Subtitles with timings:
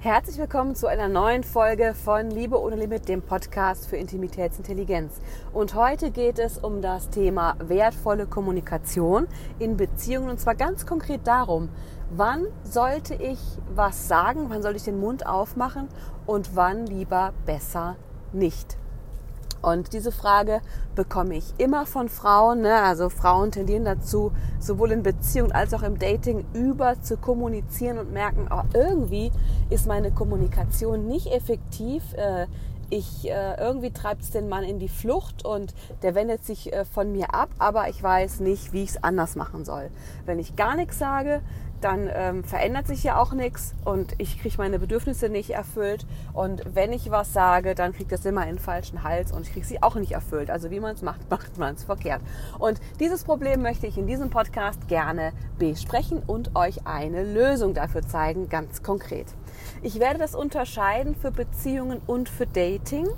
[0.00, 5.20] Herzlich willkommen zu einer neuen Folge von Liebe ohne Limit, dem Podcast für Intimitätsintelligenz.
[5.52, 9.26] Und heute geht es um das Thema wertvolle Kommunikation
[9.58, 11.68] in Beziehungen und zwar ganz konkret darum,
[12.10, 13.40] wann sollte ich
[13.74, 15.88] was sagen, wann sollte ich den Mund aufmachen
[16.26, 17.96] und wann lieber besser
[18.32, 18.78] nicht.
[19.62, 20.60] Und diese Frage
[20.94, 22.60] bekomme ich immer von Frauen.
[22.60, 22.74] Ne?
[22.74, 28.12] Also Frauen tendieren dazu, sowohl in Beziehung als auch im Dating über zu kommunizieren und
[28.12, 29.32] merken, oh, irgendwie
[29.70, 32.02] ist meine Kommunikation nicht effektiv.
[32.14, 32.46] Äh,
[32.90, 36.84] ich äh, irgendwie treibt es den Mann in die Flucht und der wendet sich äh,
[36.86, 39.90] von mir ab, aber ich weiß nicht, wie ich es anders machen soll.
[40.24, 41.42] Wenn ich gar nichts sage,
[41.80, 46.06] dann ähm, verändert sich ja auch nichts und ich kriege meine Bedürfnisse nicht erfüllt.
[46.32, 49.52] Und wenn ich was sage, dann kriegt das immer in den falschen Hals und ich
[49.52, 50.50] kriege sie auch nicht erfüllt.
[50.50, 52.22] Also wie man es macht, macht man es verkehrt.
[52.58, 58.02] Und dieses Problem möchte ich in diesem Podcast gerne besprechen und euch eine Lösung dafür
[58.02, 59.26] zeigen, ganz konkret.
[59.82, 63.08] Ich werde das unterscheiden für Beziehungen und für Dating.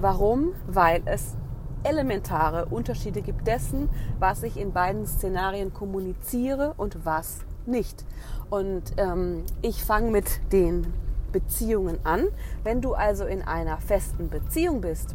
[0.00, 0.54] Warum?
[0.66, 1.36] Weil es
[1.82, 8.04] elementare Unterschiede gibt dessen, was ich in beiden Szenarien kommuniziere und was nicht.
[8.50, 10.92] Und ähm, ich fange mit den
[11.32, 12.26] Beziehungen an.
[12.64, 15.14] Wenn du also in einer festen Beziehung bist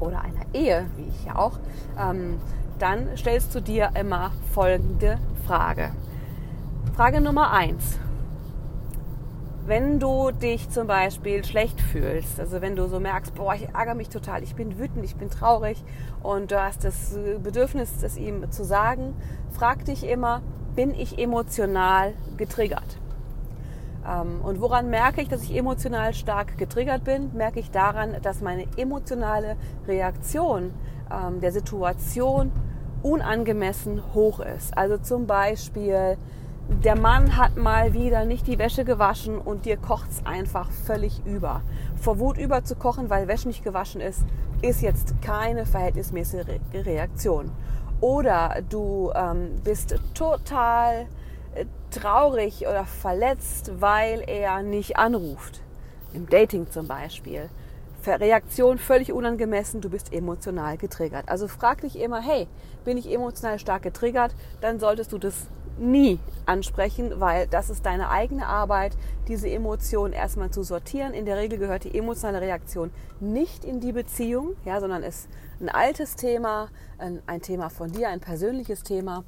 [0.00, 1.58] oder einer Ehe, wie ich ja auch,
[1.98, 2.38] ähm,
[2.78, 5.90] dann stellst du dir immer folgende Frage.
[6.94, 7.98] Frage Nummer eins.
[9.68, 13.94] Wenn du dich zum Beispiel schlecht fühlst, also wenn du so merkst, boah, ich ärgere
[13.94, 15.84] mich total, ich bin wütend, ich bin traurig
[16.22, 19.14] und du hast das Bedürfnis, es ihm zu sagen,
[19.50, 20.40] frag dich immer,
[20.74, 22.96] bin ich emotional getriggert.
[24.08, 27.34] Ähm, und woran merke ich, dass ich emotional stark getriggert bin?
[27.34, 30.72] Merke ich daran, dass meine emotionale Reaktion
[31.12, 32.52] ähm, der Situation
[33.02, 34.78] unangemessen hoch ist.
[34.78, 36.16] Also zum Beispiel,
[36.68, 41.24] der Mann hat mal wieder nicht die Wäsche gewaschen und dir kocht es einfach völlig
[41.24, 41.62] über.
[41.96, 44.22] Vor Wut überzukochen, weil Wäsche nicht gewaschen ist,
[44.60, 47.50] ist jetzt keine verhältnismäßige Reaktion.
[48.00, 51.06] Oder du ähm, bist total
[51.54, 55.62] äh, traurig oder verletzt, weil er nicht anruft.
[56.12, 57.48] Im Dating zum Beispiel.
[58.06, 61.28] Reaktion völlig unangemessen, du bist emotional getriggert.
[61.28, 62.46] Also frag dich immer, hey,
[62.84, 64.34] bin ich emotional stark getriggert?
[64.62, 68.96] Dann solltest du das nie ansprechen, weil das ist deine eigene Arbeit,
[69.28, 71.14] diese Emotion erstmal zu sortieren.
[71.14, 72.90] In der Regel gehört die emotionale Reaktion
[73.20, 75.28] nicht in die Beziehung, ja, sondern ist
[75.60, 76.68] ein altes Thema,
[76.98, 79.24] ein, ein Thema von dir, ein persönliches Thema.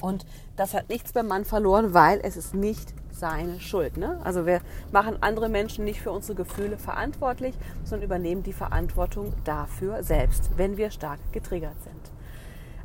[0.00, 0.24] Und
[0.56, 3.98] das hat nichts beim Mann verloren, weil es ist nicht seine Schuld.
[3.98, 4.18] Ne?
[4.24, 4.60] Also wir
[4.92, 7.54] machen andere Menschen nicht für unsere Gefühle verantwortlich,
[7.84, 12.19] sondern übernehmen die Verantwortung dafür selbst, wenn wir stark getriggert sind.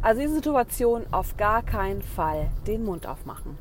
[0.06, 3.58] Also diese Situation auf gar keinen Fall den Mund aufmachen.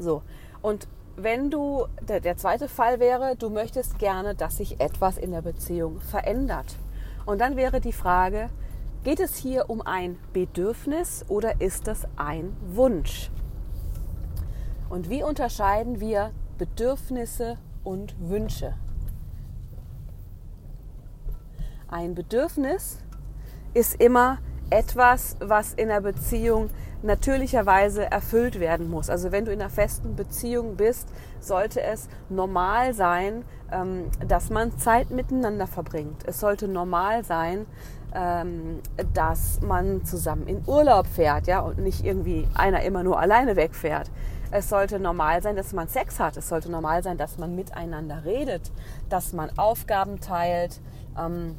[0.00, 0.22] So,
[0.62, 5.32] und wenn du, der, der zweite Fall wäre, du möchtest gerne, dass sich etwas in
[5.32, 6.78] der Beziehung verändert.
[7.26, 8.48] Und dann wäre die Frage,
[9.04, 13.30] geht es hier um ein Bedürfnis oder ist es ein Wunsch?
[14.88, 18.76] Und wie unterscheiden wir Bedürfnisse und Wünsche?
[21.86, 23.04] Ein Bedürfnis
[23.74, 24.38] ist immer
[24.72, 26.70] etwas, was in der Beziehung
[27.02, 29.10] natürlicherweise erfüllt werden muss.
[29.10, 31.08] Also wenn du in einer festen Beziehung bist,
[31.40, 36.22] sollte es normal sein, ähm, dass man Zeit miteinander verbringt.
[36.26, 37.66] Es sollte normal sein,
[38.14, 38.80] ähm,
[39.14, 44.10] dass man zusammen in Urlaub fährt, ja, und nicht irgendwie einer immer nur alleine wegfährt.
[44.50, 46.36] Es sollte normal sein, dass man Sex hat.
[46.36, 48.70] Es sollte normal sein, dass man miteinander redet,
[49.08, 50.80] dass man Aufgaben teilt.
[51.18, 51.56] Ähm,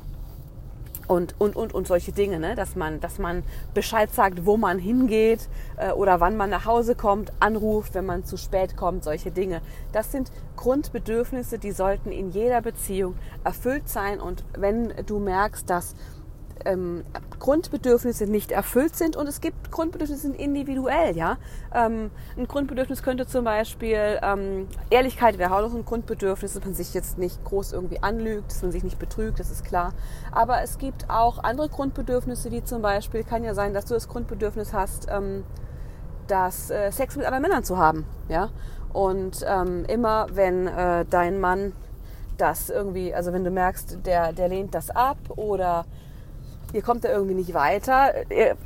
[1.13, 2.55] und, und, und, und solche Dinge, ne?
[2.55, 3.43] dass, man, dass man
[3.73, 5.47] Bescheid sagt, wo man hingeht
[5.77, 9.61] äh, oder wann man nach Hause kommt, anruft, wenn man zu spät kommt, solche Dinge.
[9.91, 14.19] Das sind Grundbedürfnisse, die sollten in jeder Beziehung erfüllt sein.
[14.19, 15.95] Und wenn du merkst, dass
[16.65, 17.03] ähm,
[17.39, 21.37] Grundbedürfnisse nicht erfüllt sind und es gibt Grundbedürfnisse individuell, ja.
[21.73, 26.73] Ähm, ein Grundbedürfnis könnte zum Beispiel ähm, Ehrlichkeit wäre auch noch ein Grundbedürfnis, dass man
[26.73, 29.93] sich jetzt nicht groß irgendwie anlügt, dass man sich nicht betrügt, das ist klar.
[30.31, 34.07] Aber es gibt auch andere Grundbedürfnisse, wie zum Beispiel kann ja sein, dass du das
[34.07, 35.43] Grundbedürfnis hast, ähm,
[36.27, 38.49] das äh, Sex mit anderen Männern zu haben, ja.
[38.93, 41.73] Und ähm, immer wenn äh, dein Mann
[42.37, 45.85] das irgendwie, also wenn du merkst, der, der lehnt das ab oder
[46.73, 48.13] ihr kommt da irgendwie nicht weiter,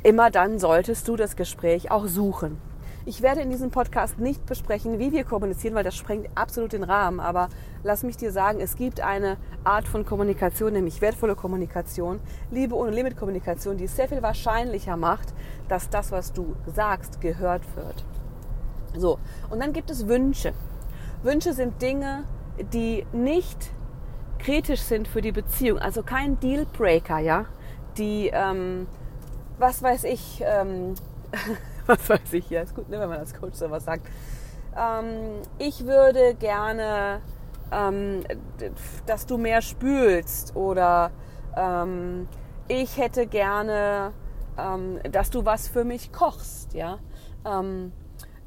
[0.02, 2.58] immer dann solltest du das Gespräch auch suchen.
[3.04, 6.82] Ich werde in diesem Podcast nicht besprechen, wie wir kommunizieren, weil das sprengt absolut den
[6.82, 7.20] Rahmen.
[7.20, 7.48] Aber
[7.82, 12.20] lass mich dir sagen, es gibt eine Art von Kommunikation, nämlich wertvolle Kommunikation,
[12.50, 15.32] Liebe ohne Limit Kommunikation, die es sehr viel wahrscheinlicher macht,
[15.68, 18.04] dass das, was du sagst, gehört wird.
[18.94, 19.18] So,
[19.48, 20.52] und dann gibt es Wünsche.
[21.22, 22.24] Wünsche sind Dinge,
[22.74, 23.70] die nicht
[24.38, 27.46] kritisch sind für die Beziehung, also kein Dealbreaker, ja,
[27.98, 28.86] die, ähm,
[29.58, 30.94] was weiß ich, ähm,
[31.86, 34.06] was weiß ich, ja, ist gut, ne, wenn man als Coach sowas sagt.
[34.76, 37.20] Ähm, ich würde gerne,
[37.72, 38.24] ähm,
[39.06, 41.10] dass du mehr spülst oder
[41.56, 42.28] ähm,
[42.68, 44.12] ich hätte gerne,
[44.56, 46.98] ähm, dass du was für mich kochst, ja.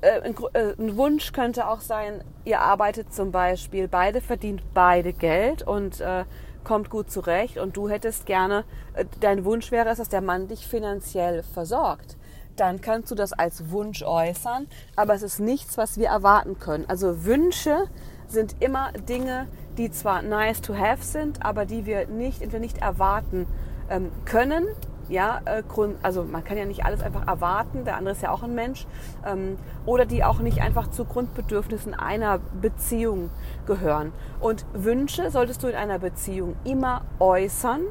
[0.02, 5.14] Äh, ein, äh, ein, Wunsch könnte auch sein, ihr arbeitet zum Beispiel, beide verdient beide
[5.14, 6.26] Geld und äh,
[6.64, 8.64] kommt gut zurecht und du hättest gerne,
[8.94, 12.18] äh, dein Wunsch wäre es, dass der Mann dich finanziell versorgt.
[12.56, 16.86] Dann kannst du das als Wunsch äußern, aber es ist nichts, was wir erwarten können.
[16.88, 17.88] Also Wünsche
[18.28, 19.48] sind immer Dinge,
[19.78, 23.48] die zwar nice to have sind, aber die wir nicht, entweder nicht erwarten
[23.90, 24.68] ähm, können
[25.12, 25.62] ja, äh,
[26.02, 28.88] also man kann ja nicht alles einfach erwarten, der andere ist ja auch ein Mensch,
[29.26, 33.30] ähm, oder die auch nicht einfach zu Grundbedürfnissen einer Beziehung
[33.68, 34.14] gehören.
[34.40, 37.82] Und Wünsche solltest du in einer Beziehung immer äußern,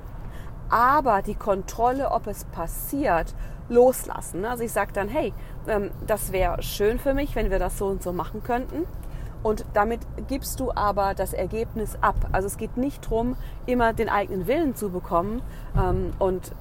[0.70, 3.34] aber die Kontrolle, ob es passiert,
[3.68, 4.44] loslassen.
[4.44, 5.32] Also ich sage dann, hey,
[5.68, 8.86] ähm, das wäre schön für mich, wenn wir das so und so machen könnten.
[9.42, 12.16] Und damit gibst du aber das Ergebnis ab.
[12.32, 13.36] Also es geht nicht darum,
[13.66, 15.40] immer den eigenen Willen zu bekommen
[15.76, 16.52] ähm, und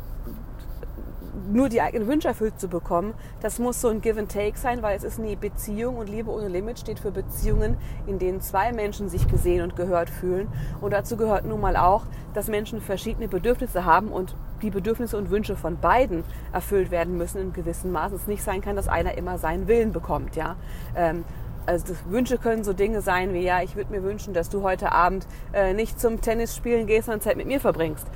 [1.49, 4.81] nur die eigenen Wünsche erfüllt zu bekommen, das muss so ein Give and Take sein,
[4.81, 8.71] weil es ist eine Beziehung und Liebe ohne Limit steht für Beziehungen, in denen zwei
[8.71, 10.47] Menschen sich gesehen und gehört fühlen.
[10.81, 15.31] Und dazu gehört nun mal auch, dass Menschen verschiedene Bedürfnisse haben und die Bedürfnisse und
[15.31, 18.11] Wünsche von beiden erfüllt werden müssen in gewissem Maß.
[18.11, 20.55] Es nicht sein kann, dass einer immer seinen Willen bekommt, ja.
[20.95, 21.23] Ähm,
[21.65, 24.91] also Wünsche können so Dinge sein wie, ja, ich würde mir wünschen, dass du heute
[24.91, 28.07] Abend äh, nicht zum Tennis spielen gehst, sondern Zeit mit mir verbringst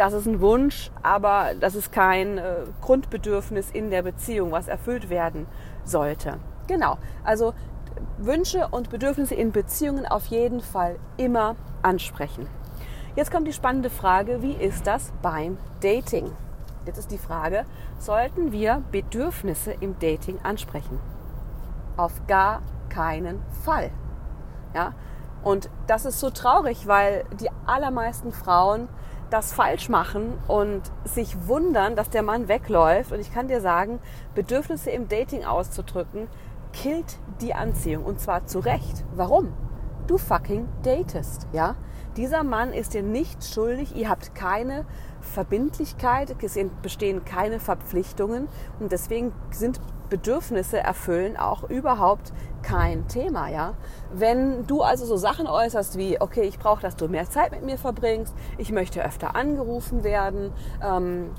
[0.00, 5.10] das ist ein Wunsch, aber das ist kein äh, Grundbedürfnis in der Beziehung, was erfüllt
[5.10, 5.46] werden
[5.84, 6.38] sollte.
[6.68, 7.52] Genau, also
[8.16, 12.46] Wünsche und Bedürfnisse in Beziehungen auf jeden Fall immer ansprechen.
[13.14, 16.32] Jetzt kommt die spannende Frage, wie ist das beim Dating?
[16.86, 17.66] Jetzt ist die Frage,
[17.98, 20.98] sollten wir Bedürfnisse im Dating ansprechen?
[21.98, 23.90] Auf gar keinen Fall.
[24.74, 24.94] Ja?
[25.42, 28.88] Und das ist so traurig, weil die allermeisten Frauen
[29.30, 33.12] das falsch machen und sich wundern, dass der Mann wegläuft.
[33.12, 34.00] Und ich kann dir sagen,
[34.34, 36.28] Bedürfnisse im Dating auszudrücken,
[36.72, 38.04] killt die Anziehung.
[38.04, 39.04] Und zwar zu Recht.
[39.14, 39.52] Warum?
[40.06, 41.76] Du fucking datest, ja?
[42.16, 43.94] Dieser Mann ist dir nichts schuldig.
[43.94, 44.84] Ihr habt keine
[45.20, 48.48] Verbindlichkeit, es bestehen keine Verpflichtungen.
[48.80, 49.80] Und deswegen sind
[50.10, 53.74] Bedürfnisse erfüllen auch überhaupt kein Thema, ja.
[54.12, 57.64] Wenn du also so Sachen äußerst wie, okay, ich brauche, dass du mehr Zeit mit
[57.64, 60.52] mir verbringst, ich möchte öfter angerufen werden,
[60.84, 61.30] ähm,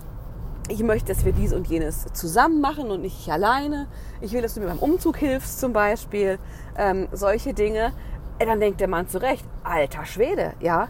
[0.69, 3.87] ich möchte, dass wir dies und jenes zusammen machen und nicht ich alleine,
[4.21, 6.39] ich will, dass du mir beim Umzug hilfst zum Beispiel,
[6.77, 7.91] ähm, solche Dinge,
[8.39, 10.87] äh, dann denkt der Mann zurecht, alter Schwede, ja,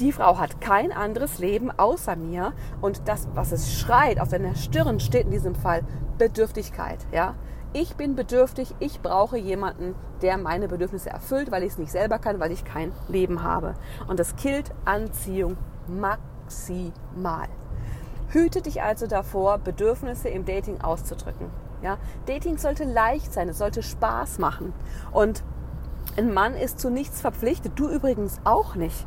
[0.00, 4.54] die Frau hat kein anderes Leben außer mir und das, was es schreit auf deiner
[4.54, 5.82] Stirn, steht in diesem Fall
[6.18, 6.98] Bedürftigkeit.
[7.12, 7.34] Ja?
[7.72, 12.18] Ich bin bedürftig, ich brauche jemanden, der meine Bedürfnisse erfüllt, weil ich es nicht selber
[12.18, 13.74] kann, weil ich kein Leben habe.
[14.06, 17.48] Und das killt Anziehung maximal.
[18.28, 21.50] Hüte dich also davor, Bedürfnisse im Dating auszudrücken.
[21.82, 21.98] Ja?
[22.26, 24.72] Dating sollte leicht sein, es sollte Spaß machen.
[25.12, 25.42] Und
[26.16, 29.06] ein Mann ist zu nichts verpflichtet, du übrigens auch nicht.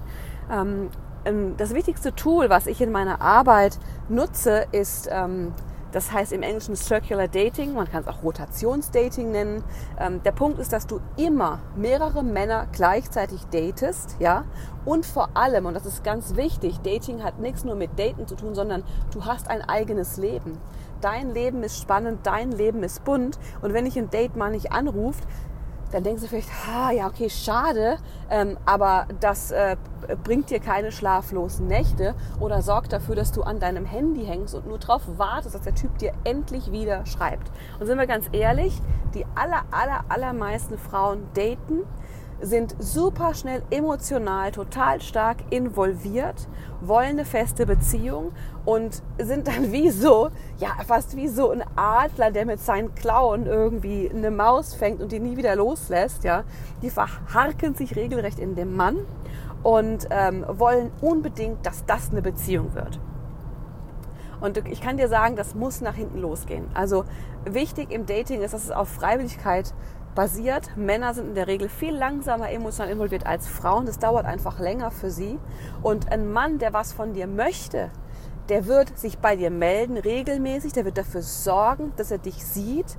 [0.51, 0.89] Ähm,
[1.57, 3.77] das wichtigste Tool, was ich in meiner Arbeit
[4.07, 5.53] nutze, ist ähm,
[5.91, 9.63] das heißt im Englischen Circular Dating, man kann es auch Rotationsdating nennen.
[9.99, 14.45] Ähm, der Punkt ist, dass du immer mehrere Männer gleichzeitig datest, ja.
[14.85, 18.35] Und vor allem, und das ist ganz wichtig, Dating hat nichts nur mit Daten zu
[18.35, 20.59] tun, sondern du hast ein eigenes Leben.
[21.01, 23.39] Dein Leben ist spannend, dein Leben ist bunt.
[23.61, 25.23] Und wenn dich ein Date mal nicht anruft,
[25.91, 27.97] dann denkst du vielleicht, ah, ja, okay, schade,
[28.29, 29.75] ähm, aber das äh,
[30.23, 34.67] bringt dir keine schlaflosen Nächte oder sorgt dafür, dass du an deinem Handy hängst und
[34.67, 37.51] nur darauf wartest, dass der Typ dir endlich wieder schreibt.
[37.79, 38.79] Und sind wir ganz ehrlich,
[39.13, 41.83] die aller, aller, allermeisten Frauen daten,
[42.41, 46.47] sind super schnell emotional, total stark involviert,
[46.81, 48.31] wollen eine feste Beziehung
[48.65, 53.45] und sind dann wie so, ja, fast wie so ein Adler, der mit seinen Klauen
[53.45, 56.43] irgendwie eine Maus fängt und die nie wieder loslässt, ja.
[56.81, 58.99] Die verharken sich regelrecht in dem Mann
[59.63, 62.99] und ähm, wollen unbedingt, dass das eine Beziehung wird.
[64.41, 66.65] Und ich kann dir sagen, das muss nach hinten losgehen.
[66.73, 67.03] Also
[67.43, 69.73] wichtig im Dating ist, dass es auf Freiwilligkeit
[70.15, 70.75] basiert.
[70.75, 73.85] Männer sind in der Regel viel langsamer emotional involviert als Frauen.
[73.85, 75.39] Das dauert einfach länger für sie.
[75.81, 77.89] Und ein Mann, der was von dir möchte,
[78.49, 82.97] der wird sich bei dir melden regelmäßig, der wird dafür sorgen, dass er dich sieht,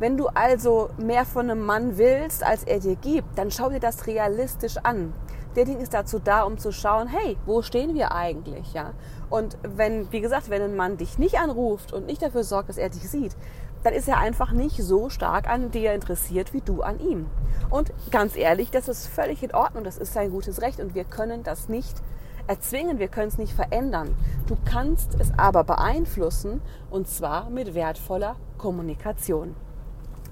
[0.00, 3.78] Wenn du also mehr von einem Mann willst, als er dir gibt, dann schau dir
[3.78, 5.12] das realistisch an.
[5.54, 8.92] Dating ist dazu da, um zu schauen, hey, wo stehen wir eigentlich, ja?
[9.30, 12.76] Und wenn, wie gesagt, wenn ein Mann dich nicht anruft und nicht dafür sorgt, dass
[12.76, 13.36] er dich sieht,
[13.84, 17.26] dann ist er einfach nicht so stark an dir interessiert wie du an ihm.
[17.70, 21.04] Und ganz ehrlich, das ist völlig in Ordnung, das ist sein gutes Recht und wir
[21.04, 22.02] können das nicht
[22.46, 24.16] erzwingen, wir können es nicht verändern.
[24.46, 29.54] Du kannst es aber beeinflussen und zwar mit wertvoller Kommunikation.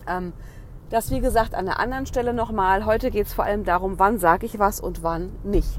[0.09, 0.33] Ähm,
[0.91, 2.85] das wie gesagt an der anderen Stelle nochmal.
[2.85, 5.79] Heute geht es vor allem darum, wann sage ich was und wann nicht.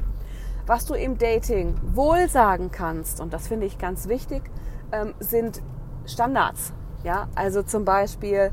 [0.65, 4.43] Was du im Dating wohl sagen kannst, und das finde ich ganz wichtig,
[4.91, 5.61] ähm, sind
[6.05, 6.73] Standards.
[7.03, 8.51] Ja, also zum Beispiel,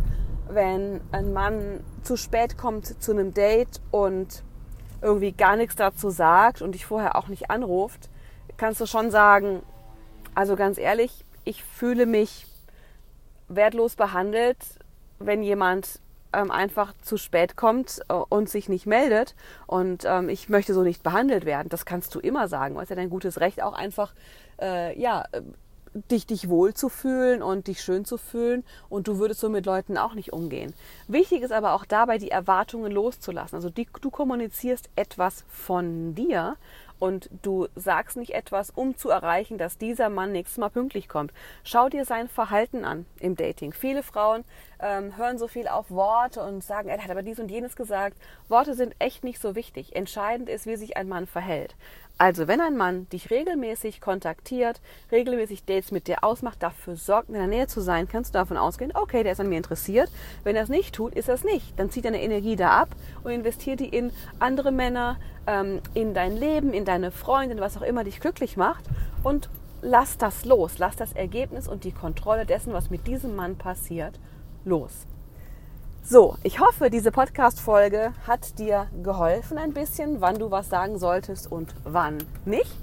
[0.49, 4.43] wenn ein Mann zu spät kommt zu einem Date und
[5.03, 8.11] irgendwie gar nichts dazu sagt und dich vorher auch nicht anruft,
[8.57, 9.63] kannst du schon sagen,
[10.35, 12.47] also ganz ehrlich, ich fühle mich
[13.49, 14.59] wertlos behandelt,
[15.19, 16.01] wenn jemand
[16.33, 19.35] ähm, einfach zu spät kommt äh, und sich nicht meldet
[19.67, 21.69] und ähm, ich möchte so nicht behandelt werden.
[21.69, 22.75] Das kannst du immer sagen.
[22.75, 24.13] Du hast ja dein gutes Recht auch einfach,
[24.61, 25.25] äh, ja,
[25.95, 29.67] dich, dich wohl zu fühlen und dich schön zu fühlen und du würdest so mit
[29.67, 30.75] Leuten auch nicht umgehen.
[31.09, 33.57] Wichtig ist aber auch dabei, die Erwartungen loszulassen.
[33.57, 36.57] Also die, du kommunizierst etwas von dir
[37.01, 41.33] und du sagst nicht etwas, um zu erreichen, dass dieser Mann nächstes Mal pünktlich kommt.
[41.65, 43.73] Schau dir sein Verhalten an im Dating.
[43.73, 44.45] Viele Frauen
[44.81, 48.17] ähm, hören so viel auf Worte und sagen, er hat aber dies und jenes gesagt.
[48.49, 49.97] Worte sind echt nicht so wichtig.
[49.97, 51.75] Entscheidend ist, wie sich ein Mann verhält.
[52.21, 57.35] Also, wenn ein Mann dich regelmäßig kontaktiert, regelmäßig Dates mit dir ausmacht, dafür sorgt, in
[57.35, 60.11] der Nähe zu sein, kannst du davon ausgehen, okay, der ist an mir interessiert.
[60.45, 61.79] Wenn er es nicht tut, ist er es nicht.
[61.79, 62.91] Dann zieht deine Energie da ab
[63.25, 67.83] und investiert die in andere Männer, ähm, in dein Leben, in deine Freundin, was auch
[67.83, 68.85] immer dich glücklich macht
[69.23, 69.49] und
[69.81, 70.77] lass das los.
[70.77, 74.21] Lass das Ergebnis und die Kontrolle dessen, was mit diesem Mann passiert,
[74.67, 75.07] los.
[76.03, 81.53] So, ich hoffe, diese Podcast-Folge hat dir geholfen ein bisschen, wann du was sagen solltest
[81.53, 82.75] und wann nicht.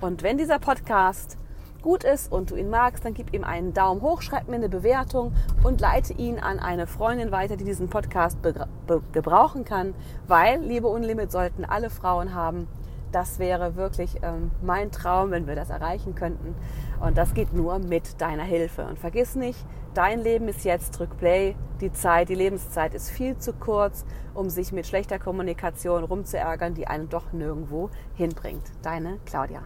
[0.00, 1.36] Und wenn dieser Podcast
[1.82, 4.70] gut ist und du ihn magst, dann gib ihm einen Daumen hoch, schreib mir eine
[4.70, 8.38] Bewertung und leite ihn an eine Freundin weiter, die diesen Podcast
[9.12, 9.92] gebrauchen kann,
[10.26, 12.66] weil Liebe Unlimit sollten alle Frauen haben.
[13.12, 16.54] Das wäre wirklich ähm, mein Traum, wenn wir das erreichen könnten.
[17.00, 18.86] Und das geht nur mit deiner Hilfe.
[18.86, 19.64] Und vergiss nicht,
[19.94, 21.56] dein Leben ist jetzt, drück Play.
[21.80, 26.86] Die Zeit, die Lebenszeit ist viel zu kurz, um sich mit schlechter Kommunikation rumzuärgern, die
[26.86, 28.64] einen doch nirgendwo hinbringt.
[28.82, 29.62] Deine Claudia.